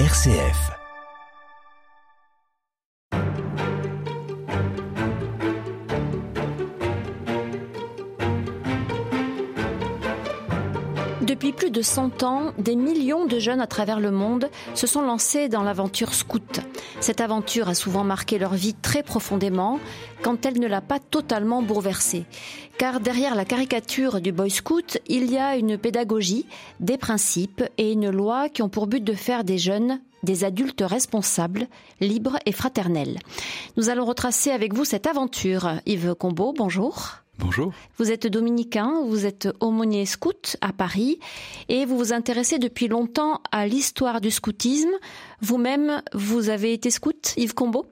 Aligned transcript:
RCF. 0.00 0.72
Depuis 11.22 11.52
plus 11.52 11.70
de 11.70 11.80
100 11.80 12.24
ans, 12.24 12.52
des 12.58 12.74
millions 12.74 13.24
de 13.24 13.38
jeunes 13.38 13.60
à 13.60 13.68
travers 13.68 14.00
le 14.00 14.10
monde 14.10 14.50
se 14.74 14.88
sont 14.88 15.02
lancés 15.02 15.48
dans 15.48 15.62
l'aventure 15.62 16.12
scout. 16.12 16.60
Cette 17.04 17.20
aventure 17.20 17.68
a 17.68 17.74
souvent 17.74 18.02
marqué 18.02 18.38
leur 18.38 18.54
vie 18.54 18.72
très 18.72 19.02
profondément 19.02 19.78
quand 20.22 20.46
elle 20.46 20.58
ne 20.58 20.66
l'a 20.66 20.80
pas 20.80 20.98
totalement 20.98 21.60
bouleversée. 21.60 22.24
Car 22.78 22.98
derrière 22.98 23.34
la 23.34 23.44
caricature 23.44 24.22
du 24.22 24.32
Boy 24.32 24.48
Scout, 24.48 24.96
il 25.06 25.30
y 25.30 25.36
a 25.36 25.56
une 25.56 25.76
pédagogie, 25.76 26.46
des 26.80 26.96
principes 26.96 27.62
et 27.76 27.92
une 27.92 28.08
loi 28.08 28.48
qui 28.48 28.62
ont 28.62 28.70
pour 28.70 28.86
but 28.86 29.04
de 29.04 29.12
faire 29.12 29.44
des 29.44 29.58
jeunes 29.58 30.00
des 30.22 30.44
adultes 30.44 30.82
responsables, 30.82 31.66
libres 32.00 32.38
et 32.46 32.52
fraternels. 32.52 33.18
Nous 33.76 33.90
allons 33.90 34.06
retracer 34.06 34.50
avec 34.50 34.72
vous 34.72 34.86
cette 34.86 35.06
aventure. 35.06 35.72
Yves 35.84 36.14
Combeau, 36.14 36.54
bonjour. 36.56 37.23
Bonjour. 37.38 37.72
Vous 37.98 38.12
êtes 38.12 38.26
dominicain, 38.26 39.02
vous 39.06 39.26
êtes 39.26 39.48
aumônier 39.60 40.06
scout 40.06 40.56
à 40.60 40.72
Paris 40.72 41.18
et 41.68 41.84
vous 41.84 41.98
vous 41.98 42.12
intéressez 42.12 42.58
depuis 42.58 42.86
longtemps 42.86 43.40
à 43.50 43.66
l'histoire 43.66 44.20
du 44.20 44.30
scoutisme. 44.30 44.92
Vous-même, 45.40 46.02
vous 46.12 46.48
avez 46.48 46.72
été 46.72 46.90
scout, 46.90 47.34
Yves 47.36 47.54
Combeau? 47.54 47.86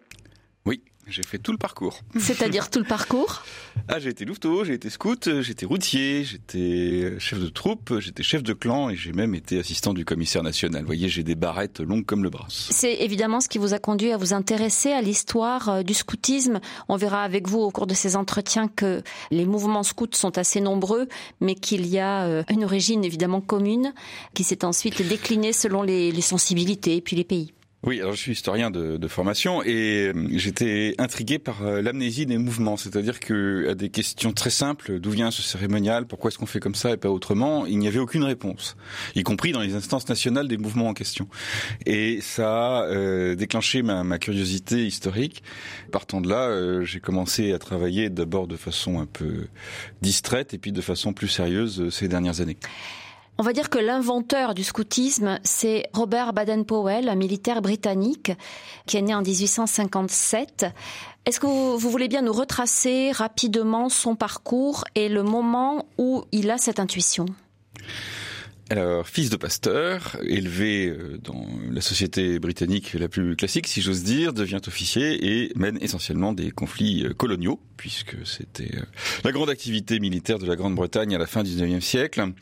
J'ai 1.13 1.23
fait 1.23 1.39
tout 1.39 1.53
le 1.53 1.59
parcours. 1.59 2.01
C'est-à-dire 2.19 2.71
tout 2.71 2.79
le 2.79 2.85
parcours 2.85 3.43
Ah, 3.89 3.99
j'ai 3.99 4.11
été 4.11 4.25
louveteau, 4.25 4.65
j'ai 4.65 4.75
été 4.75 4.91
scout, 4.91 5.29
j'étais 5.41 5.67
routier, 5.67 6.25
j'étais 6.25 7.19
chef 7.19 7.41
de 7.41 7.49
troupe, 7.49 7.99
j'étais 7.99 8.23
chef 8.23 8.43
de 8.43 8.53
clan 8.53 8.91
et 8.91 8.97
j'ai 8.97 9.13
même 9.13 9.35
été 9.35 9.59
assistant 9.59 9.93
du 9.93 10.05
commissaire 10.05 10.43
national. 10.43 10.83
Vous 10.83 10.87
voyez, 10.87 11.09
j'ai 11.09 11.23
des 11.23 11.35
barrettes 11.35 11.81
longues 11.81 12.05
comme 12.05 12.23
le 12.23 12.31
bras. 12.31 12.47
C'est 12.49 12.95
évidemment 13.01 13.41
ce 13.41 13.49
qui 13.49 13.59
vous 13.59 13.75
a 13.75 13.79
conduit 13.79 14.13
à 14.13 14.17
vous 14.17 14.33
intéresser 14.33 14.93
à 14.93 15.03
l'histoire 15.03 15.69
euh, 15.69 15.83
du 15.83 15.95
scoutisme. 15.95 16.61
On 16.89 16.97
verra 16.97 17.23
avec 17.23 17.49
vous 17.49 17.59
au 17.59 17.71
cours 17.71 17.87
de 17.87 17.95
ces 17.95 18.17
entretiens 18.17 18.69
que 18.69 19.03
les 19.31 19.45
mouvements 19.45 19.83
scouts 19.83 20.07
sont 20.13 20.39
assez 20.39 20.61
nombreux, 20.61 21.09
mais 21.41 21.55
qu'il 21.55 21.87
y 21.87 21.99
a 21.99 22.25
euh, 22.25 22.43
une 22.51 22.65
origine 22.65 23.05
évidemment 23.05 23.41
commune 23.41 23.93
qui 24.35 24.45
s'est 24.45 24.65
ensuite 24.65 25.07
déclinée 25.07 25.53
selon 25.53 25.83
les, 25.83 26.13
les 26.13 26.21
sensibilités 26.21 26.97
et 26.97 27.01
puis 27.01 27.17
les 27.17 27.25
pays. 27.25 27.53
Oui, 27.85 28.01
alors 28.01 28.13
je 28.13 28.21
suis 28.21 28.31
historien 28.31 28.71
de, 28.71 29.09
formation 29.09 29.61
et 29.65 30.13
euh, 30.15 30.29
j'étais 30.31 30.95
intrigué 30.99 31.41
par 31.41 31.63
euh, 31.63 31.83
l'amnésie 31.83 32.27
des 32.27 32.39
mouvements, 32.39 32.77
c'est-à-dire 32.77 33.19
que 33.19 33.71
à 33.71 33.75
des 33.75 33.89
questions 33.89 34.33
très 34.33 34.51
simples, 34.51 35.01
d'où 35.01 35.11
vient 35.11 35.33
ce 35.33 35.43
cérémonial, 35.43 36.07
pourquoi 36.07 36.29
est-ce 36.29 36.39
qu'on 36.39 36.47
fait 36.47 36.61
comme 36.61 36.77
ça 36.77 36.93
et 36.93 36.97
pas 36.97 37.11
autrement, 37.11 37.67
il 37.67 37.79
n'y 37.79 37.89
avait 37.89 37.99
aucune 37.99 38.23
réponse, 38.23 38.77
y 39.17 39.25
compris 39.25 39.51
dans 39.51 39.61
les 39.61 39.75
instances 39.75 40.09
nationales 40.09 40.47
des 40.47 40.59
mouvements 40.59 40.87
en 40.87 40.95
question. 40.95 41.27
Et 41.85 42.21
ça 42.21 42.83
a 42.83 42.85
euh, 42.85 43.35
déclenché 43.35 43.83
ma, 43.83 44.05
ma, 44.05 44.21
curiosité 44.21 44.87
historique. 44.87 45.43
Partant 45.91 46.21
de 46.21 46.29
là, 46.29 46.51
euh, 46.51 46.85
j'ai 46.85 47.01
commencé 47.01 47.53
à 47.53 47.59
travailler 47.59 48.11
d'abord 48.11 48.47
de 48.47 48.57
façon 48.57 49.01
un 49.01 49.07
peu 49.07 49.49
distraite 50.03 50.55
et 50.55 50.59
puis 50.59 50.71
de 50.71 50.81
façon 50.81 51.13
plus 51.13 51.27
sérieuse 51.27 51.89
ces 51.91 52.07
dernières 52.07 52.41
années. 52.41 52.59
On 53.39 53.43
va 53.43 53.53
dire 53.53 53.71
que 53.71 53.79
l'inventeur 53.79 54.55
du 54.55 54.63
scoutisme, 54.63 55.39
c'est 55.43 55.89
Robert 55.95 56.33
Baden-Powell, 56.33 57.09
un 57.09 57.15
militaire 57.15 57.63
britannique 57.63 58.33
qui 58.87 58.99
est 58.99 59.03
né 59.03 59.15
en 59.15 59.23
1857. 59.23 60.67
Est-ce 61.25 61.41
que 61.41 61.47
vous, 61.47 61.79
vous, 61.79 61.91
voulez 61.91 62.09
bien 62.09 62.23
nous 62.23 62.33
retracer 62.33 63.11
rapidement 63.11 63.89
son 63.89 64.17
parcours 64.17 64.85
et 64.95 65.09
le 65.09 65.23
moment 65.23 65.87
où 65.99 66.25
il 66.31 66.51
a 66.51 66.59
cette 66.59 66.79
intuition? 66.79 67.27
Alors, 68.73 69.07
fils 69.07 69.29
de 69.29 69.37
pasteur, 69.37 70.17
élevé 70.25 70.87
euh, 70.87 71.19
dans 71.23 71.47
la 71.71 71.83
société 71.83 72.39
britannique 72.39 72.95
la 72.95 73.07
plus 73.07 73.37
classique, 73.37 73.67
si 73.67 73.83
j'ose 73.83 74.03
dire, 74.03 74.33
devient 74.33 74.63
officier 74.67 75.43
et 75.43 75.53
mène 75.57 75.77
essentiellement 75.83 76.33
des 76.33 76.51
conflits 76.51 77.05
euh, 77.05 77.13
coloniaux, 77.13 77.61
puisque 77.77 78.17
c'était 78.25 78.75
euh, 78.75 78.83
la 79.25 79.33
grande 79.33 79.51
activité 79.51 80.01
militaire 80.01 80.39
de 80.39 80.47
la 80.47 80.57
Grande-Bretagne 80.57 81.15
à 81.15 81.19
la 81.19 81.27
fin 81.27 81.43
du 81.43 81.51
19e 81.51 81.83
siècle. 81.83 82.33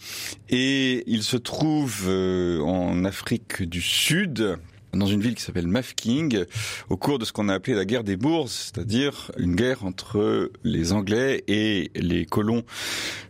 Et 0.51 1.03
il 1.09 1.25
se 1.25 1.37
trouve 1.37 2.09
en 2.09 3.05
Afrique 3.05 3.65
du 3.65 3.81
Sud, 3.81 4.57
dans 4.93 5.07
une 5.07 5.21
ville 5.21 5.35
qui 5.35 5.43
s'appelle 5.43 5.67
Mafking, 5.67 6.45
au 6.89 6.97
cours 6.97 7.19
de 7.19 7.25
ce 7.25 7.33
qu'on 7.33 7.49
a 7.49 7.55
appelé 7.55 7.75
la 7.75 7.85
guerre 7.85 8.05
des 8.05 8.17
bourses, 8.17 8.73
c'est-à-dire 8.73 9.31
une 9.39 9.55
guerre 9.55 9.85
entre 9.85 10.51
les 10.65 10.93
Anglais 10.93 11.45
et 11.49 11.91
les 11.95 12.27
colons 12.27 12.65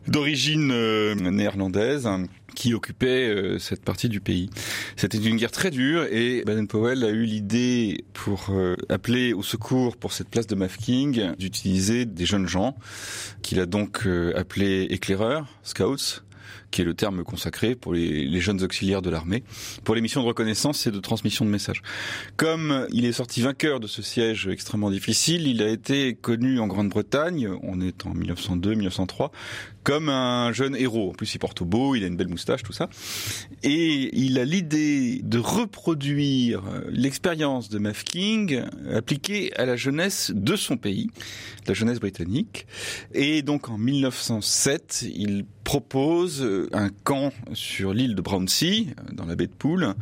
d'origine 0.06 0.69
néerlandaise 1.15 2.09
qui 2.54 2.75
occupait 2.75 3.28
euh, 3.28 3.59
cette 3.59 3.82
partie 3.82 4.09
du 4.09 4.20
pays. 4.20 4.50
C'était 4.97 5.19
une 5.19 5.37
guerre 5.37 5.50
très 5.50 5.70
dure 5.70 6.04
et 6.10 6.43
Baden-Powell 6.44 7.04
a 7.04 7.09
eu 7.09 7.25
l'idée 7.25 8.04
pour 8.12 8.49
euh, 8.50 8.76
appeler 8.88 9.32
au 9.32 9.43
secours 9.43 9.97
pour 9.97 10.12
cette 10.12 10.28
place 10.28 10.47
de 10.47 10.54
Mafking 10.54 11.34
d'utiliser 11.37 12.04
des 12.04 12.26
jeunes 12.26 12.49
gens 12.49 12.76
qu'il 13.43 13.60
a 13.60 13.66
donc 13.66 14.06
euh, 14.06 14.32
appelés 14.37 14.82
éclaireurs, 14.91 15.47
scouts, 15.62 16.22
qui 16.70 16.82
est 16.82 16.84
le 16.84 16.94
terme 16.94 17.25
consacré 17.25 17.75
pour 17.75 17.94
les, 17.94 18.41
jeunes 18.41 18.62
auxiliaires 18.62 19.03
de 19.03 19.10
l'armée, 19.10 19.42
pour 19.84 19.94
les 19.94 20.00
missions 20.00 20.22
de 20.22 20.26
reconnaissance 20.26 20.86
et 20.86 20.91
de 20.91 21.00
transmission 21.00 21.44
de 21.44 21.50
messages. 21.50 21.82
Comme 22.36 22.86
il 22.92 23.04
est 23.04 23.12
sorti 23.12 23.42
vainqueur 23.42 23.81
de 23.81 23.86
ce 23.86 24.03
siège 24.03 24.48
extrêmement 24.48 24.91
difficile, 24.91 25.47
il 25.47 25.62
a 25.62 25.69
été 25.69 26.14
connu 26.14 26.58
en 26.58 26.66
Grande-Bretagne, 26.66 27.48
on 27.62 27.81
est 27.81 28.06
en 28.06 28.14
1902-1903, 28.14 29.31
comme 29.84 30.08
un 30.08 30.53
jeune 30.53 30.76
héros. 30.76 31.10
En 31.10 31.14
plus, 31.14 31.34
il 31.34 31.38
porte 31.38 31.62
au 31.62 31.64
beau, 31.64 31.94
il 31.94 32.04
a 32.04 32.06
une 32.06 32.16
belle 32.16 32.28
moustache, 32.28 32.62
tout 32.62 32.72
ça. 32.72 32.88
Et 33.62 34.10
il 34.19 34.38
a 34.38 34.44
l'idée 34.44 35.20
de 35.22 35.38
reproduire 35.38 36.62
l'expérience 36.91 37.69
de 37.69 37.78
Mafking 37.78 38.62
appliquée 38.92 39.54
à 39.56 39.66
la 39.66 39.76
jeunesse 39.76 40.32
de 40.34 40.56
son 40.56 40.76
pays, 40.76 41.08
la 41.66 41.75
jeunesse 41.75 42.00
britannique. 42.00 42.66
Et 43.14 43.42
donc 43.42 43.69
en 43.69 43.78
1907, 43.78 45.06
il 45.14 45.44
propose 45.64 46.59
un 46.72 46.88
camp 47.04 47.32
sur 47.53 47.93
l'île 47.94 48.15
de 48.15 48.21
Brownsea, 48.22 48.87
dans 49.12 49.25
la 49.26 49.37
baie 49.37 49.47
de 49.47 49.53
Poole, 49.53 49.94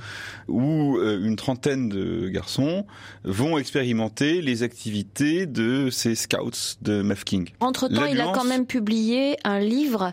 où 0.48 0.98
une 1.00 1.36
trentaine 1.36 1.88
de 1.88 2.28
garçons 2.28 2.86
vont 3.24 3.58
expérimenter 3.58 4.40
les 4.42 4.62
activités 4.62 5.46
de 5.46 5.90
ces 5.90 6.14
scouts 6.14 6.76
de 6.82 7.02
Mafking. 7.02 7.50
Entre-temps, 7.60 8.06
il 8.06 8.20
a 8.20 8.32
quand 8.32 8.44
même 8.44 8.66
publié 8.66 9.36
un 9.44 9.60
livre, 9.60 10.12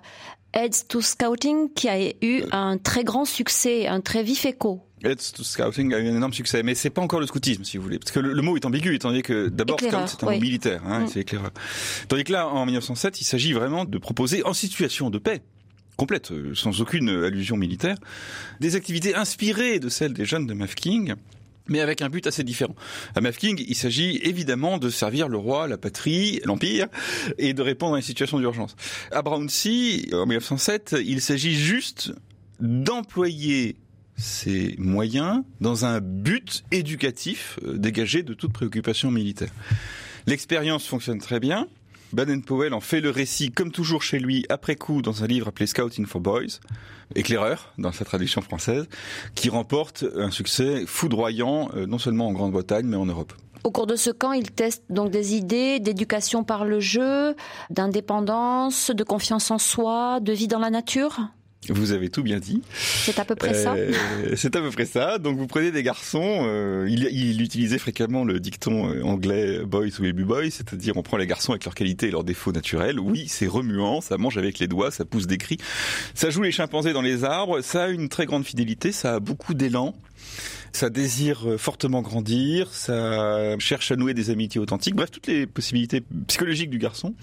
Aids 0.53 0.85
to 0.87 1.01
Scouting, 1.01 1.73
qui 1.73 1.89
a 1.89 1.99
eu 2.21 2.43
un 2.51 2.77
très 2.77 3.03
grand 3.03 3.25
succès, 3.25 3.87
un 3.87 4.01
très 4.01 4.23
vif 4.23 4.45
écho. 4.45 4.81
Aids 5.03 5.33
to 5.35 5.43
Scouting 5.43 5.93
a 5.93 5.99
eu 5.99 6.07
un 6.07 6.15
énorme 6.15 6.33
succès, 6.33 6.63
mais 6.63 6.73
c'est 6.73 6.89
pas 6.89 7.01
encore 7.01 7.19
le 7.19 7.27
scoutisme, 7.27 7.63
si 7.63 7.77
vous 7.77 7.83
voulez, 7.83 7.99
parce 7.99 8.11
que 8.11 8.19
le, 8.19 8.33
le 8.33 8.41
mot 8.41 8.55
est 8.55 8.65
ambigu, 8.65 8.95
étant 8.95 9.09
donné 9.09 9.21
que 9.21 9.49
d'abord 9.49 9.79
scout 9.79 9.91
c'est 10.07 10.23
un 10.23 10.27
oui. 10.27 10.35
mot 10.35 10.41
militaire, 10.41 10.81
hein, 10.87 11.01
Mm. 11.01 11.07
c'est 11.07 11.19
éclaireur. 11.19 11.51
Tandis 12.07 12.23
que 12.23 12.31
là, 12.31 12.47
en 12.47 12.65
1907, 12.65 13.21
il 13.21 13.25
s'agit 13.25 13.53
vraiment 13.53 13.85
de 13.85 13.97
proposer 13.97 14.43
en 14.45 14.53
situation 14.53 15.09
de 15.09 15.17
paix 15.19 15.41
complète, 15.95 16.31
euh, 16.31 16.53
sans 16.55 16.81
aucune 16.81 17.09
allusion 17.09 17.57
militaire, 17.57 17.97
des 18.59 18.75
activités 18.75 19.15
inspirées 19.15 19.79
de 19.79 19.89
celles 19.89 20.13
des 20.13 20.25
jeunes 20.25 20.47
de 20.47 20.53
Mafking, 20.53 21.15
mais 21.67 21.81
avec 21.81 22.01
un 22.01 22.09
but 22.09 22.27
assez 22.27 22.43
différent. 22.43 22.75
À 23.15 23.21
Mafking, 23.21 23.63
il 23.67 23.75
s'agit 23.75 24.19
évidemment 24.23 24.77
de 24.77 24.89
servir 24.89 25.27
le 25.27 25.37
roi, 25.37 25.67
la 25.67 25.77
patrie, 25.77 26.39
l'empire, 26.45 26.87
et 27.37 27.53
de 27.53 27.61
répondre 27.61 27.95
à 27.95 27.97
une 27.97 28.03
situation 28.03 28.39
d'urgence. 28.39 28.75
À 29.11 29.21
Brownsea, 29.21 30.13
en 30.13 30.25
1907, 30.25 30.95
il 31.03 31.21
s'agit 31.21 31.55
juste 31.55 32.13
d'employer 32.59 33.77
ces 34.17 34.75
moyens 34.77 35.43
dans 35.59 35.85
un 35.85 35.99
but 35.99 36.63
éducatif 36.71 37.59
euh, 37.65 37.77
dégagé 37.77 38.23
de 38.23 38.33
toute 38.33 38.53
préoccupation 38.53 39.11
militaire. 39.11 39.51
L'expérience 40.25 40.87
fonctionne 40.87 41.19
très 41.19 41.39
bien. 41.39 41.67
Baden-Powell 42.13 42.73
en 42.73 42.81
fait 42.81 43.01
le 43.01 43.09
récit, 43.09 43.51
comme 43.51 43.71
toujours 43.71 44.03
chez 44.03 44.19
lui, 44.19 44.45
après 44.49 44.75
coup, 44.75 45.01
dans 45.01 45.23
un 45.23 45.27
livre 45.27 45.47
appelé 45.47 45.67
Scouting 45.67 46.05
for 46.05 46.21
Boys, 46.21 46.59
éclaireur, 47.15 47.73
dans 47.77 47.91
sa 47.91 48.05
traduction 48.05 48.41
française, 48.41 48.87
qui 49.35 49.49
remporte 49.49 50.05
un 50.15 50.31
succès 50.31 50.85
foudroyant, 50.85 51.69
euh, 51.75 51.85
non 51.85 51.97
seulement 51.97 52.27
en 52.27 52.33
Grande-Bretagne, 52.33 52.85
mais 52.85 52.97
en 52.97 53.05
Europe. 53.05 53.33
Au 53.63 53.71
cours 53.71 53.87
de 53.87 53.95
ce 53.95 54.11
camp, 54.11 54.31
il 54.31 54.51
teste 54.51 54.83
donc 54.89 55.09
des 55.09 55.33
idées 55.33 55.79
d'éducation 55.79 56.43
par 56.43 56.65
le 56.65 56.79
jeu, 56.79 57.35
d'indépendance, 57.71 58.91
de 58.91 59.03
confiance 59.03 59.49
en 59.49 59.57
soi, 59.57 60.19
de 60.19 60.33
vie 60.33 60.47
dans 60.47 60.59
la 60.59 60.69
nature? 60.69 61.19
Vous 61.69 61.91
avez 61.91 62.09
tout 62.09 62.23
bien 62.23 62.39
dit. 62.39 62.61
C'est 62.73 63.19
à 63.19 63.25
peu 63.25 63.35
près 63.35 63.53
ça 63.53 63.73
Euh, 63.75 63.91
C'est 64.35 64.55
à 64.55 64.61
peu 64.61 64.69
près 64.71 64.85
ça. 64.85 65.17
Donc 65.17 65.37
vous 65.37 65.47
prenez 65.47 65.71
des 65.71 65.83
garçons, 65.83 66.39
euh, 66.47 66.85
il, 66.89 67.07
il 67.11 67.41
utilisait 67.41 67.77
fréquemment 67.77 68.23
le 68.23 68.39
dicton 68.39 68.89
euh, 68.89 69.01
anglais 69.03 69.59
boys 69.65 69.87
will 69.99 70.13
be 70.13 70.21
boys, 70.21 70.49
c'est-à-dire 70.51 70.97
on 70.97 71.03
prend 71.03 71.17
les 71.17 71.27
garçons 71.27 71.51
avec 71.51 71.65
leurs 71.65 71.75
qualités 71.75 72.07
et 72.07 72.11
leurs 72.11 72.23
défauts 72.23 72.51
naturels. 72.51 72.99
Oui, 72.99 73.25
c'est 73.27 73.47
remuant, 73.47 74.01
ça 74.01 74.17
mange 74.17 74.37
avec 74.37 74.59
les 74.59 74.67
doigts, 74.67 74.91
ça 74.91 75.05
pousse 75.05 75.27
des 75.27 75.37
cris, 75.37 75.57
ça 76.13 76.29
joue 76.29 76.41
les 76.43 76.51
chimpanzés 76.51 76.93
dans 76.93 77.01
les 77.01 77.23
arbres, 77.23 77.61
ça 77.61 77.83
a 77.85 77.87
une 77.89 78.09
très 78.09 78.25
grande 78.25 78.45
fidélité, 78.45 78.91
ça 78.91 79.15
a 79.15 79.19
beaucoup 79.19 79.53
d'élan. 79.53 79.95
Ça 80.71 80.89
désire 80.89 81.49
euh, 81.49 81.57
fortement 81.57 82.01
grandir, 82.01 82.73
ça 82.73 83.57
cherche 83.59 83.91
à 83.91 83.95
nouer 83.95 84.13
des 84.13 84.29
amitiés 84.29 84.59
authentiques, 84.59 84.95
bref, 84.95 85.09
toutes 85.11 85.27
les 85.27 85.47
possibilités 85.47 86.03
psychologiques 86.27 86.69
du 86.69 86.77
garçon. 86.77 87.15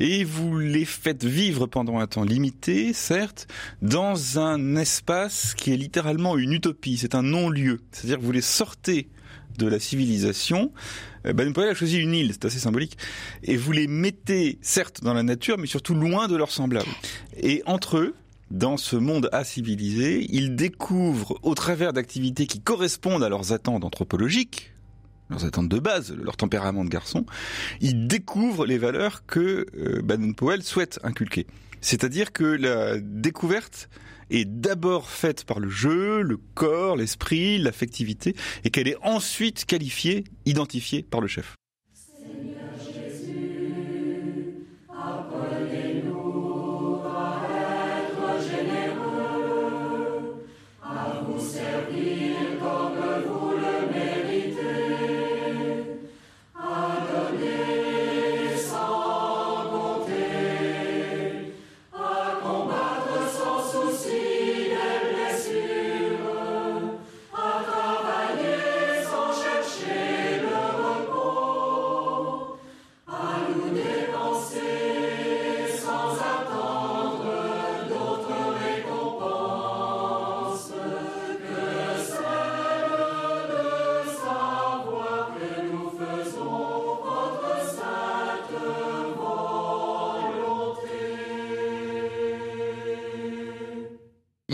Et 0.00 0.24
vous 0.24 0.58
les 0.58 0.84
faites 0.84 1.24
vivre 1.24 1.66
pendant 1.66 1.98
un 1.98 2.06
temps 2.06 2.24
limité, 2.24 2.92
certes, 2.92 3.46
dans 3.80 4.38
un 4.38 4.76
espace 4.76 5.54
qui 5.54 5.72
est 5.72 5.76
littéralement 5.76 6.36
une 6.36 6.52
utopie. 6.52 6.98
C'est 6.98 7.14
un 7.14 7.22
non-lieu. 7.22 7.80
C'est-à-dire 7.92 8.18
que 8.18 8.24
vous 8.24 8.32
les 8.32 8.42
sortez 8.42 9.08
de 9.58 9.66
la 9.66 9.78
civilisation. 9.78 10.72
Baden-Powell 11.24 11.70
a 11.70 11.74
choisi 11.74 11.98
une 11.98 12.12
île, 12.12 12.32
c'est 12.32 12.44
assez 12.44 12.58
symbolique, 12.58 12.98
et 13.42 13.56
vous 13.56 13.72
les 13.72 13.86
mettez 13.86 14.58
certes 14.60 15.02
dans 15.02 15.14
la 15.14 15.22
nature, 15.22 15.56
mais 15.58 15.66
surtout 15.66 15.94
loin 15.94 16.28
de 16.28 16.36
leurs 16.36 16.50
semblables. 16.50 16.90
Et 17.36 17.62
entre 17.64 17.96
eux, 17.96 18.14
dans 18.50 18.76
ce 18.76 18.96
monde 18.96 19.28
civilisé, 19.44 20.26
ils 20.30 20.54
découvrent, 20.56 21.38
au 21.42 21.54
travers 21.54 21.92
d'activités 21.92 22.46
qui 22.46 22.60
correspondent 22.60 23.24
à 23.24 23.28
leurs 23.28 23.52
attentes 23.52 23.84
anthropologiques, 23.84 24.72
leurs 25.30 25.44
attentes 25.44 25.68
de 25.68 25.78
base, 25.78 26.14
leur 26.14 26.36
tempérament 26.36 26.84
de 26.84 26.90
garçon, 26.90 27.24
ils 27.80 28.06
découvrent 28.06 28.66
les 28.66 28.78
valeurs 28.78 29.24
que 29.26 29.66
euh, 29.76 30.02
Baden-Powell 30.02 30.62
souhaite 30.62 31.00
inculquer. 31.02 31.46
C'est-à-dire 31.80 32.32
que 32.32 32.44
la 32.44 32.98
découverte 33.00 33.88
est 34.30 34.44
d'abord 34.44 35.10
faite 35.10 35.44
par 35.44 35.60
le 35.60 35.68
jeu, 35.68 36.22
le 36.22 36.38
corps, 36.54 36.96
l'esprit, 36.96 37.58
l'affectivité, 37.58 38.34
et 38.64 38.70
qu'elle 38.70 38.88
est 38.88 38.96
ensuite 39.02 39.64
qualifiée, 39.64 40.24
identifiée 40.46 41.02
par 41.02 41.20
le 41.20 41.28
chef. 41.28 41.54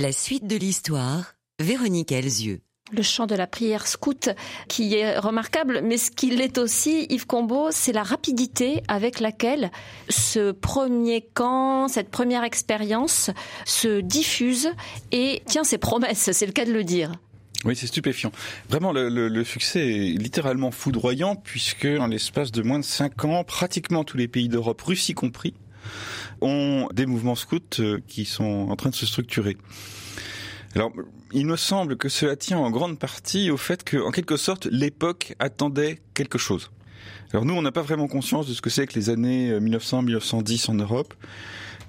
La 0.01 0.13
suite 0.13 0.47
de 0.47 0.57
l'histoire, 0.57 1.35
Véronique 1.59 2.11
Elzieux. 2.11 2.61
Le 2.91 3.03
chant 3.03 3.27
de 3.27 3.35
la 3.35 3.47
prière 3.47 3.87
scout 3.87 4.31
qui 4.67 4.95
est 4.95 5.19
remarquable, 5.19 5.83
mais 5.85 5.99
ce 5.99 6.11
qu'il 6.11 6.41
est 6.41 6.57
aussi, 6.57 7.07
Yves 7.11 7.27
Combeau, 7.27 7.69
c'est 7.71 7.93
la 7.93 8.03
rapidité 8.03 8.83
avec 8.89 9.21
laquelle 9.21 9.71
ce 10.09 10.53
premier 10.53 11.21
camp, 11.21 11.87
cette 11.89 12.09
première 12.09 12.45
expérience 12.45 13.29
se 13.67 14.01
diffuse 14.01 14.71
et 15.13 15.43
tient 15.45 15.65
ses 15.65 15.77
promesses, 15.77 16.31
c'est 16.33 16.47
le 16.47 16.53
cas 16.53 16.65
de 16.65 16.73
le 16.73 16.83
dire. 16.83 17.13
Oui, 17.67 17.77
c'est 17.77 17.87
stupéfiant. 17.87 18.33
Vraiment, 18.71 18.93
le, 18.93 19.11
le, 19.11 19.45
succès 19.45 19.87
est 19.87 20.19
littéralement 20.19 20.71
foudroyant 20.71 21.37
puisque, 21.37 21.85
en 21.85 22.07
l'espace 22.07 22.53
de 22.53 22.63
moins 22.63 22.79
de 22.79 22.85
cinq 22.85 23.27
ans, 23.27 23.45
pratiquement 23.45 24.03
tous 24.05 24.17
les 24.17 24.29
pays 24.29 24.49
d'Europe, 24.49 24.81
Russie 24.81 25.13
compris, 25.13 25.53
ont 26.41 26.89
des 26.93 27.07
mouvements 27.07 27.35
scouts 27.35 27.81
euh, 27.81 28.01
qui 28.07 28.25
sont 28.25 28.69
en 28.71 28.77
train 28.77 28.91
de 28.91 28.95
se 28.95 29.07
structurer. 29.07 29.57
Alors, 30.75 30.93
il 31.33 31.47
me 31.47 31.57
semble 31.57 31.97
que 31.97 32.09
cela 32.09 32.37
tient 32.37 32.59
en 32.59 32.71
grande 32.71 32.99
partie 32.99 33.51
au 33.51 33.57
fait 33.57 33.85
que, 33.85 33.97
en 33.97 34.11
quelque 34.11 34.37
sorte, 34.37 34.67
l'époque 34.67 35.35
attendait 35.39 36.01
quelque 36.15 36.39
chose. 36.39 36.71
Alors 37.33 37.45
nous, 37.45 37.55
on 37.55 37.63
n'a 37.63 37.73
pas 37.73 37.83
vraiment 37.83 38.09
conscience 38.09 38.49
de 38.49 38.55
ce 38.55 38.61
que 38.61 38.71
c'est 38.71 38.87
que 38.87 38.95
les 38.95 39.11
années 39.11 39.59
1900-1910 39.59 40.69
euh, 40.69 40.73
en 40.73 40.75
Europe. 40.75 41.15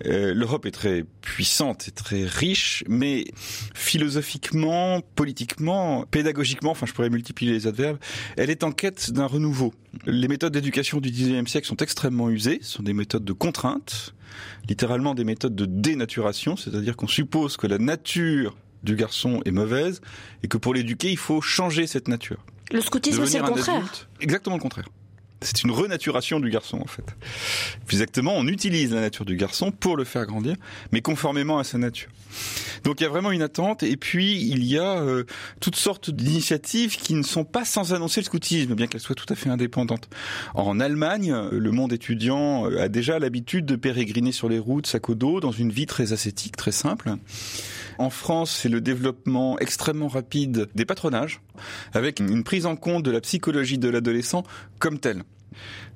Euh, 0.05 0.33
L'Europe 0.33 0.65
est 0.65 0.71
très 0.71 1.03
puissante 1.21 1.87
et 1.87 1.91
très 1.91 2.23
riche, 2.25 2.83
mais 2.87 3.25
philosophiquement, 3.73 5.01
politiquement, 5.15 6.05
pédagogiquement, 6.09 6.71
enfin 6.71 6.85
je 6.85 6.93
pourrais 6.93 7.09
multiplier 7.09 7.51
les 7.51 7.67
adverbes, 7.67 7.97
elle 8.37 8.49
est 8.49 8.63
en 8.63 8.71
quête 8.71 9.11
d'un 9.11 9.25
renouveau. 9.25 9.73
Les 10.05 10.27
méthodes 10.27 10.53
d'éducation 10.53 10.99
du 10.99 11.11
XIXe 11.11 11.49
siècle 11.49 11.67
sont 11.67 11.77
extrêmement 11.77 12.29
usées, 12.29 12.59
sont 12.61 12.83
des 12.83 12.93
méthodes 12.93 13.25
de 13.25 13.33
contrainte, 13.33 14.13
littéralement 14.67 15.15
des 15.15 15.23
méthodes 15.23 15.55
de 15.55 15.65
dénaturation, 15.65 16.55
c'est-à-dire 16.55 16.95
qu'on 16.95 17.07
suppose 17.07 17.57
que 17.57 17.67
la 17.67 17.77
nature 17.77 18.57
du 18.83 18.95
garçon 18.95 19.41
est 19.45 19.51
mauvaise 19.51 20.01
et 20.43 20.47
que 20.47 20.57
pour 20.57 20.73
l'éduquer, 20.73 21.11
il 21.11 21.17
faut 21.17 21.41
changer 21.41 21.87
cette 21.87 22.07
nature. 22.07 22.43
Le 22.71 22.81
scoutisme, 22.81 23.25
c'est 23.25 23.39
le 23.39 23.45
contraire. 23.45 24.07
exactement 24.21 24.55
le 24.55 24.61
contraire. 24.61 24.87
C'est 25.41 25.63
une 25.63 25.71
renaturation 25.71 26.39
du 26.39 26.49
garçon 26.49 26.79
en 26.79 26.87
fait. 26.87 27.03
exactement, 27.89 28.33
on 28.35 28.47
utilise 28.47 28.93
la 28.93 29.01
nature 29.01 29.25
du 29.25 29.35
garçon 29.35 29.71
pour 29.71 29.97
le 29.97 30.03
faire 30.03 30.25
grandir, 30.25 30.55
mais 30.91 31.01
conformément 31.01 31.57
à 31.57 31.63
sa 31.63 31.77
nature. 31.77 32.09
Donc 32.83 32.99
il 32.99 33.03
y 33.03 33.05
a 33.05 33.09
vraiment 33.09 33.31
une 33.31 33.41
attente, 33.41 33.83
et 33.83 33.97
puis 33.97 34.39
il 34.41 34.63
y 34.63 34.77
a 34.77 35.01
euh, 35.01 35.23
toutes 35.59 35.75
sortes 35.75 36.09
d'initiatives 36.09 36.95
qui 36.97 37.13
ne 37.13 37.23
sont 37.23 37.43
pas 37.43 37.65
sans 37.65 37.93
annoncer 37.93 38.21
le 38.21 38.25
scoutisme, 38.25 38.75
bien 38.75 38.87
qu'elles 38.87 39.01
soient 39.01 39.15
tout 39.15 39.31
à 39.31 39.35
fait 39.35 39.49
indépendantes. 39.49 40.09
En 40.53 40.79
Allemagne, 40.79 41.33
le 41.51 41.71
monde 41.71 41.93
étudiant 41.93 42.69
euh, 42.69 42.83
a 42.83 42.87
déjà 42.87 43.19
l'habitude 43.19 43.65
de 43.65 43.75
pérégriner 43.75 44.31
sur 44.31 44.47
les 44.47 44.59
routes, 44.59 44.87
sac 44.87 45.09
au 45.09 45.15
dos, 45.15 45.39
dans 45.39 45.51
une 45.51 45.71
vie 45.71 45.85
très 45.85 46.13
ascétique, 46.13 46.55
très 46.55 46.71
simple. 46.71 47.15
En 48.01 48.09
France, 48.09 48.49
c'est 48.49 48.67
le 48.67 48.81
développement 48.81 49.59
extrêmement 49.59 50.07
rapide 50.07 50.67
des 50.73 50.85
patronages, 50.85 51.39
avec 51.93 52.19
une 52.19 52.43
prise 52.43 52.65
en 52.65 52.75
compte 52.75 53.03
de 53.03 53.11
la 53.11 53.21
psychologie 53.21 53.77
de 53.77 53.89
l'adolescent 53.89 54.41
comme 54.79 54.97
telle. 54.97 55.21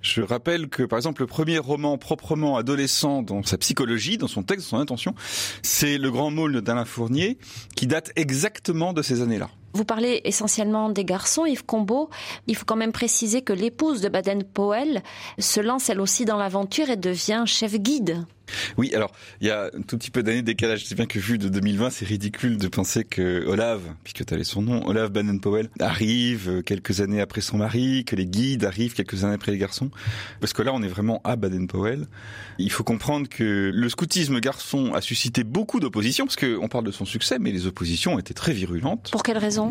Je 0.02 0.22
rappelle 0.22 0.70
que, 0.70 0.84
par 0.84 0.98
exemple, 0.98 1.24
le 1.24 1.28
premier 1.28 1.58
roman 1.58 1.98
proprement 1.98 2.58
adolescent 2.58 3.24
dans 3.24 3.42
sa 3.42 3.58
psychologie, 3.58 4.20
dans 4.20 4.28
son 4.28 4.44
texte, 4.44 4.66
dans 4.66 4.78
son 4.78 4.84
intention, 4.84 5.16
c'est 5.64 5.98
Le 5.98 6.12
Grand 6.12 6.30
Môle 6.30 6.62
d'Alain 6.62 6.86
Fournier, 6.86 7.40
qui 7.76 7.88
date 7.88 8.12
exactement 8.16 8.94
de 8.94 9.02
ces 9.02 9.24
années-là. 9.24 9.50
Vous 9.74 9.84
parlez 9.84 10.22
essentiellement 10.26 10.90
des 10.92 11.06
garçons, 11.06 11.48
Yves 11.48 11.66
Combeau. 11.66 12.12
Il 12.46 12.56
faut 12.56 12.66
quand 12.66 12.76
même 12.76 12.92
préciser 12.92 13.42
que 13.42 13.52
l'épouse 13.52 14.00
de 14.00 14.10
Baden-Powell 14.10 15.02
se 15.40 15.60
lance 15.60 15.90
elle 15.90 16.00
aussi 16.00 16.24
dans 16.24 16.38
l'aventure 16.38 16.92
et 16.92 16.98
devient 16.98 17.46
chef 17.48 17.76
guide. 17.78 18.26
Oui, 18.78 18.94
alors 18.94 19.12
il 19.42 19.48
y 19.48 19.52
a 19.52 19.70
un 19.74 19.82
tout 19.82 19.98
petit 19.98 20.12
peu 20.12 20.24
d'années 20.24 20.42
de 20.42 20.46
décalage. 20.46 20.82
Je 20.82 20.86
sais 20.86 20.96
bien 20.96 21.06
que 21.06 21.20
vu 21.20 21.38
de 21.38 21.50
2020, 21.50 21.90
c'est 21.90 22.06
ridicule 22.06 22.58
de 22.58 22.68
penser 22.68 23.04
que 23.04 23.46
Olave, 23.48 23.82
puisque 24.04 24.26
tu 24.26 24.34
avais 24.34 24.44
son 24.44 24.62
nom, 24.62 24.86
Olave 24.88 25.10
Baden-Powell, 25.12 25.70
arrive 25.80 26.62
quelques 26.64 27.02
années 27.02 27.22
après 27.22 27.42
son 27.42 27.58
mari, 27.58 28.06
que 28.06 28.16
les 28.16 28.26
guides 28.26 28.66
arrivent 28.66 28.94
quelques 28.94 29.24
années 29.24 29.36
après 29.36 29.52
les 29.52 29.58
garçons. 29.58 29.90
Parce 30.40 30.54
que 30.54 30.62
là, 30.62 30.74
on 30.74 30.82
est 30.84 30.88
vraiment 30.88 31.22
à 31.24 31.36
Baden-Powell. 31.36 32.08
Il 32.58 32.72
faut 32.72 32.84
comprendre 32.84 33.28
que 33.28 33.72
le 33.74 33.90
scoutisme 33.90 34.40
garçon 34.40 34.94
a 34.94 35.02
suscité 35.02 35.44
beaucoup 35.44 35.80
d'opposition, 35.80 36.26
parce 36.26 36.36
qu'on 36.36 36.68
parle 36.68 36.86
de 36.86 36.92
son 36.92 37.06
succès, 37.06 37.38
mais 37.40 37.52
les 37.52 37.68
oppositions 37.68 38.16
ont 38.16 38.20
été 38.20 38.34
très 38.34 38.54
virulentes. 38.54 39.10
Pour 39.12 39.24
quelle 39.24 39.38
raison? 39.38 39.70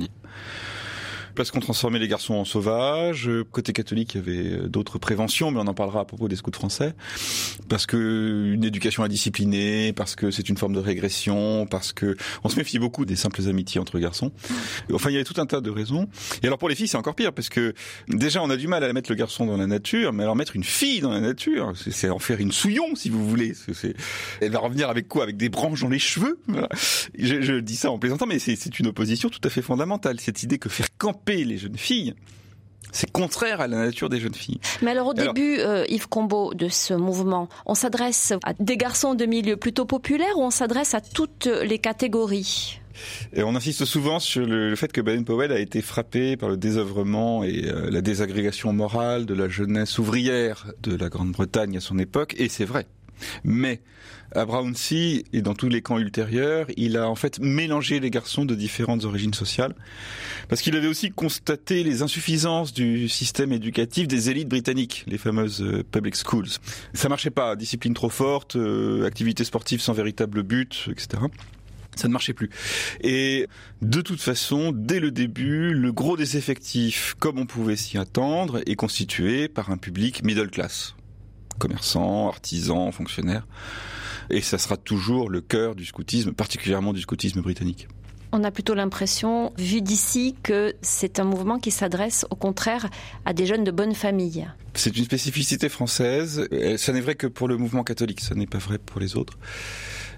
Parce 1.35 1.50
qu'on 1.50 1.61
transformait 1.61 1.99
les 1.99 2.09
garçons 2.09 2.35
en 2.35 2.45
sauvages. 2.45 3.31
Côté 3.50 3.73
catholique, 3.73 4.14
il 4.14 4.19
y 4.19 4.21
avait 4.21 4.53
euh, 4.53 4.69
d'autres 4.69 4.99
préventions, 4.99 5.50
mais 5.50 5.61
on 5.61 5.67
en 5.67 5.75
parlera 5.75 6.00
à 6.00 6.05
propos 6.05 6.29
des 6.29 6.37
scouts 6.37 6.53
français. 6.53 6.95
Parce 7.69 7.87
que 7.87 8.53
une 8.53 8.64
éducation 8.64 9.03
indisciplinée, 9.03 9.93
parce 9.93 10.14
que 10.14 10.31
c'est 10.31 10.49
une 10.49 10.57
forme 10.57 10.75
de 10.75 10.81
régression, 10.81 11.67
parce 11.67 11.93
que 11.93 12.17
on 12.45 12.49
se 12.49 12.57
méfie 12.57 12.79
beaucoup 12.79 13.05
des 13.05 13.17
simples 13.17 13.49
amitiés 13.49 13.81
entre 13.81 13.99
garçons. 13.99 14.33
Enfin, 14.93 15.11
il 15.11 15.14
y 15.14 15.17
avait 15.17 15.25
tout 15.25 15.41
un 15.41 15.47
tas 15.47 15.61
de 15.61 15.71
raisons. 15.71 16.09
Et 16.43 16.47
alors 16.47 16.59
pour 16.59 16.69
les 16.69 16.75
filles, 16.75 16.88
c'est 16.88 16.97
encore 16.97 17.14
pire, 17.14 17.33
parce 17.33 17.49
que 17.49 17.75
déjà, 18.09 18.43
on 18.43 18.50
a 18.50 18.57
du 18.57 18.69
mal 18.69 18.85
à 18.85 18.93
mettre 18.93 19.11
le 19.11 19.17
garçon 19.17 19.47
dans 19.47 19.57
la 19.57 19.67
nature, 19.67 20.12
mais 20.12 20.23
alors 20.23 20.37
mettre 20.37 20.57
une 20.57 20.64
fille 20.64 21.00
dans 21.00 21.11
la 21.11 21.21
nature, 21.21 21.73
c'est 21.76 22.11
en 22.11 22.19
faire 22.19 22.41
une 22.41 22.53
souillon, 22.53 22.95
si 22.95 23.11
vous 23.11 23.29
voulez. 23.29 23.55
Elle 24.41 24.53
va 24.53 24.61
revenir 24.61 24.88
avec 24.88 25.09
quoi? 25.09 25.25
Avec 25.25 25.37
des 25.37 25.49
branches 25.49 25.83
dans 25.83 25.88
les 25.88 25.99
cheveux? 25.99 26.38
Je, 27.19 27.61
dis 27.61 27.76
ça 27.76 27.91
en 27.91 27.99
plaisantant, 27.99 28.26
mais 28.26 28.38
c'est 28.38 28.79
une 28.79 28.88
opposition 28.88 29.29
tout 29.29 29.41
à 29.45 29.50
fait 29.50 29.62
fondamentale. 29.62 30.21
Cette 30.21 30.43
idée 30.43 30.59
que 30.59 30.69
faire 30.69 30.88
les 31.26 31.59
jeunes 31.59 31.78
filles. 31.78 32.14
C'est 32.93 33.11
contraire 33.11 33.61
à 33.61 33.66
la 33.66 33.78
nature 33.78 34.09
des 34.09 34.21
jeunes 34.21 34.35
filles. 34.35 34.61
Mais 34.81 34.93
alors 34.93 35.09
au 35.09 35.14
début, 35.14 35.59
euh, 35.59 35.85
Yves 35.88 36.09
Combeau, 36.09 36.54
de 36.54 36.69
ce 36.69 36.95
mouvement, 36.95 37.49
on 37.66 37.75
s'adresse 37.75 38.33
à 38.45 38.52
des 38.54 38.76
garçons 38.76 39.14
de 39.14 39.26
milieu 39.26 39.57
plutôt 39.57 39.85
populaire 39.85 40.37
ou 40.37 40.43
on 40.43 40.50
s'adresse 40.50 40.95
à 40.95 41.00
toutes 41.00 41.47
les 41.47 41.78
catégories? 41.78 42.78
Et 43.33 43.43
on 43.43 43.57
insiste 43.57 43.85
souvent 43.85 44.21
sur 44.21 44.47
le, 44.47 44.76
fait 44.76 44.93
que 44.93 45.00
Baden-Powell 45.00 45.50
a 45.50 45.59
été 45.59 45.83
frappé 45.83 46.37
par 46.37 46.49
le 46.49 46.57
désœuvrement 46.57 47.43
et 47.43 47.64
euh, 47.64 47.90
la 47.90 48.00
désagrégation 48.00 48.73
morale 48.73 49.26
de 49.26 49.35
la 49.35 49.49
jeunesse 49.49 49.99
ouvrière 49.99 50.66
de 50.83 50.97
la 50.97 51.09
Grande-Bretagne 51.09 51.76
à 51.76 51.81
son 51.81 51.99
époque, 51.99 52.35
et 52.38 52.49
c'est 52.49 52.64
vrai. 52.64 52.87
Mais 53.45 53.81
à 54.33 54.45
Brownsea 54.45 55.23
et 55.33 55.43
dans 55.43 55.54
tous 55.54 55.69
les 55.69 55.81
camps 55.81 55.99
ultérieurs, 55.99 56.66
il 56.76 56.97
a 56.97 57.09
en 57.09 57.14
fait 57.14 57.38
mélangé 57.38 58.00
les 58.00 58.11
garçons 58.11 58.45
de 58.45 58.54
différentes 58.54 59.04
origines 59.04 59.35
sociales, 59.35 59.75
parce 60.49 60.61
qu'il 60.61 60.76
avait 60.76 60.88
aussi 60.88 61.11
constaté 61.11 61.85
les 61.85 62.02
insuffisances 62.02 62.73
du 62.73 63.09
système 63.09 63.52
éducatif 63.52 64.09
des 64.09 64.31
élites 64.31 64.49
britanniques, 64.49 65.04
les 65.07 65.19
fameuses 65.19 65.62
euh, 65.62 65.85
public 65.85 66.16
schools. 66.16 66.49
Ça 66.95 67.09
marchait 67.09 67.31
pas, 67.31 67.57
discipline 67.57 67.95
trop 67.95 68.11
forte, 68.11 68.57
euh, 68.57 69.07
activité 69.07 69.45
sportive 69.45 69.81
sans 69.81 69.93
véritable 69.93 70.43
but, 70.43 70.88
etc 70.90 71.23
ça 71.97 72.09
ne 72.09 72.12
marchait 72.12 72.33
plus. 72.33 72.50
Et 73.02 73.47
de 73.83 74.00
toute 74.00 74.21
façon, 74.21 74.73
dès 74.75 75.00
le 75.00 75.11
début, 75.11 75.73
le 75.73 75.93
gros 75.93 76.16
des 76.16 76.37
effectifs, 76.37 77.14
comme 77.19 77.38
on 77.38 77.47
pouvait 77.47 77.76
s'y 77.76 77.99
attendre, 77.99 78.61
est 78.66 78.75
constitué 78.75 79.49
par 79.49 79.71
un 79.71 79.76
public 79.76 80.25
middle 80.25 80.50
class. 80.50 80.95
Commerçants, 81.59 82.29
artisans, 82.29 82.93
fonctionnaires. 82.93 83.47
Et 84.31 84.41
ça 84.41 84.59
sera 84.59 84.77
toujours 84.77 85.29
le 85.29 85.41
cœur 85.41 85.75
du 85.75 85.85
scoutisme, 85.85 86.33
particulièrement 86.33 86.93
du 86.93 87.01
scoutisme 87.01 87.41
britannique. 87.41 87.89
On 88.33 88.43
a 88.43 88.51
plutôt 88.51 88.75
l'impression, 88.75 89.53
vu 89.59 89.81
d'ici, 89.81 90.35
que 90.43 90.75
c'est 90.83 91.21
un 91.21 91.25
mouvement 91.25 91.61
qui 91.61 91.71
s'adresse 91.71 92.27
au 92.31 92.35
contraire 92.35 92.89
à 93.25 93.33
des 93.33 93.47
jeunes 93.47 93.63
de 93.63 93.71
bonne 93.71 93.95
famille. 93.95 94.49
C'est 94.75 94.97
une 94.97 95.05
spécificité 95.05 95.69
française. 95.69 96.49
Ça 96.77 96.93
n'est 96.93 97.01
vrai 97.01 97.15
que 97.15 97.29
pour 97.29 97.47
le 97.47 97.57
mouvement 97.57 97.85
catholique, 97.85 98.21
ça 98.21 98.35
n'est 98.35 98.49
pas 98.49 98.59
vrai 98.59 98.79
pour 98.79 99.01
les 99.01 99.17
autres. 99.17 99.39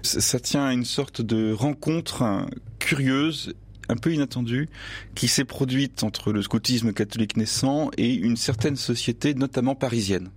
Ça 0.01 0.39
tient 0.39 0.65
à 0.65 0.73
une 0.73 0.85
sorte 0.85 1.21
de 1.21 1.53
rencontre 1.53 2.47
curieuse 2.79 3.53
un 3.87 3.95
peu 3.95 4.11
inattendue 4.11 4.67
qui 5.13 5.27
s'est 5.27 5.45
produite 5.45 6.03
entre 6.03 6.31
le 6.33 6.41
scoutisme 6.41 6.93
catholique 6.93 7.37
naissant 7.37 7.91
et 7.97 8.13
une 8.13 8.35
certaine 8.35 8.77
société, 8.77 9.35
notamment 9.35 9.75
parisienne. 9.75 10.29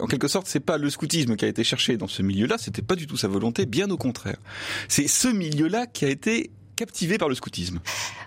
En 0.00 0.06
quelque 0.06 0.28
sorte, 0.28 0.46
c'est 0.46 0.60
pas 0.60 0.78
le 0.78 0.90
scoutisme 0.90 1.36
qui 1.36 1.44
a 1.44 1.48
été 1.48 1.64
cherché 1.64 1.96
dans 1.96 2.08
ce 2.08 2.22
milieu-là, 2.22 2.56
c'était 2.58 2.82
pas 2.82 2.96
du 2.96 3.06
tout 3.06 3.16
sa 3.16 3.28
volonté, 3.28 3.66
bien 3.66 3.90
au 3.90 3.96
contraire. 3.96 4.36
C'est 4.88 5.08
ce 5.08 5.28
milieu-là 5.28 5.86
qui 5.86 6.04
a 6.04 6.08
été 6.08 6.50
captivé 6.76 7.18
par 7.18 7.28
le 7.28 7.34
scoutisme. 7.34 7.80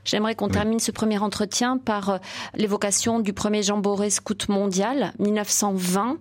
J'aimerais 0.04 0.36
qu'on 0.36 0.50
termine 0.50 0.80
ce 0.80 0.92
premier 0.92 1.20
entretien 1.20 1.78
par 1.78 2.10
euh, 2.10 2.18
l'évocation 2.56 3.20
du 3.20 3.32
premier 3.32 3.62
Jamboree 3.62 4.12
Scout 4.12 4.50
mondial, 4.50 5.14
1920. 5.20 6.18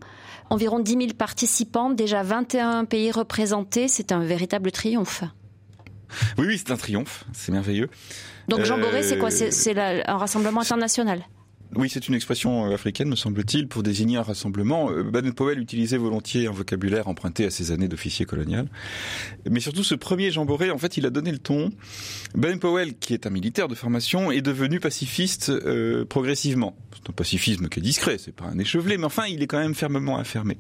Environ 0.51 0.79
10 0.79 0.93
000 0.93 1.05
participants, 1.17 1.91
déjà 1.91 2.23
21 2.23 2.85
pays 2.85 3.11
représentés. 3.11 3.89
C'est 3.89 4.13
un 4.13 4.21
véritable 4.21 4.71
triomphe. 4.71 5.25
Oui, 6.39 6.47
oui, 6.47 6.59
c'est 6.59 6.71
un 6.71 6.77
triomphe. 6.77 7.25
C'est 7.33 7.53
merveilleux. 7.53 7.89
Donc 8.49 8.65
Jamboree, 8.65 9.05
c'est 9.05 9.19
quoi? 9.19 9.31
C'est 9.31 9.79
un 9.79 10.17
rassemblement 10.17 10.61
international? 10.61 11.23
Oui, 11.77 11.91
c'est 11.91 12.09
une 12.09 12.15
expression 12.15 12.67
euh, 12.67 12.75
africaine, 12.75 13.09
me 13.09 13.17
semble-t-il, 13.17 13.69
pour 13.69 13.83
désigner 13.83 14.17
un 14.17 14.23
rassemblement. 14.23 14.91
Euh, 14.91 15.03
Baden-Powell 15.03 15.59
utilisait 15.59 15.99
volontiers 15.99 16.47
un 16.47 16.51
vocabulaire 16.51 17.09
emprunté 17.09 17.45
à 17.45 17.51
ses 17.51 17.73
années 17.73 17.89
d'officier 17.89 18.25
colonial. 18.25 18.69
Mais 19.49 19.61
surtout, 19.61 19.85
ce 19.85 19.95
premier 19.95 20.31
Jean 20.31 20.47
en 20.49 20.79
fait, 20.79 20.97
il 20.97 21.05
a 21.05 21.11
donné 21.11 21.31
le 21.31 21.39
ton. 21.39 21.71
Baden-Powell, 22.35 22.95
qui 22.95 23.13
est 23.13 23.27
un 23.27 23.31
militaire 23.31 23.69
de 23.69 23.75
formation, 23.75 24.33
est 24.33 24.41
devenu 24.41 24.81
pacifiste 24.81 25.51
euh, 25.51 26.07
progressivement. 26.07 26.75
C'est 26.95 27.11
un 27.11 27.13
pacifisme 27.13 27.69
qui 27.69 27.81
est 27.81 27.83
discret, 27.83 28.17
c'est 28.19 28.35
pas 28.35 28.47
un 28.47 28.59
échevelé, 28.59 28.97
mais 28.97 29.05
enfin, 29.05 29.27
il 29.27 29.43
est 29.43 29.47
quand 29.47 29.59
même 29.59 29.75
fermement 29.75 30.17
affirmé. 30.19 30.57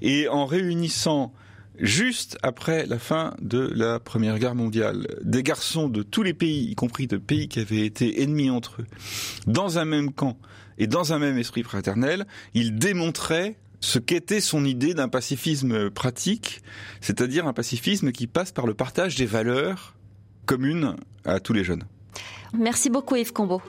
Et 0.00 0.28
en 0.28 0.46
réunissant 0.46 1.34
juste 1.78 2.38
après 2.42 2.86
la 2.86 2.98
fin 2.98 3.34
de 3.40 3.58
la 3.74 3.98
Première 4.00 4.38
Guerre 4.38 4.54
mondiale. 4.54 5.06
Des 5.22 5.42
garçons 5.42 5.88
de 5.88 6.02
tous 6.02 6.22
les 6.22 6.34
pays, 6.34 6.70
y 6.70 6.74
compris 6.74 7.06
de 7.06 7.16
pays 7.16 7.48
qui 7.48 7.60
avaient 7.60 7.84
été 7.86 8.22
ennemis 8.22 8.50
entre 8.50 8.82
eux, 8.82 8.86
dans 9.46 9.78
un 9.78 9.84
même 9.84 10.12
camp 10.12 10.38
et 10.78 10.86
dans 10.86 11.12
un 11.12 11.18
même 11.18 11.38
esprit 11.38 11.62
fraternel, 11.62 12.26
ils 12.54 12.78
démontraient 12.78 13.56
ce 13.80 13.98
qu'était 13.98 14.40
son 14.40 14.64
idée 14.64 14.94
d'un 14.94 15.08
pacifisme 15.08 15.90
pratique, 15.90 16.62
c'est-à-dire 17.00 17.46
un 17.46 17.52
pacifisme 17.52 18.12
qui 18.12 18.26
passe 18.26 18.52
par 18.52 18.66
le 18.66 18.74
partage 18.74 19.16
des 19.16 19.26
valeurs 19.26 19.94
communes 20.46 20.96
à 21.24 21.40
tous 21.40 21.52
les 21.52 21.64
jeunes. 21.64 21.84
Merci 22.56 22.90
beaucoup 22.90 23.16
Yves 23.16 23.32
Combeau. 23.32 23.60